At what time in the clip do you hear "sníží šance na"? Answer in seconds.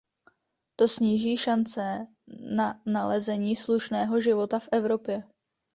0.87-2.81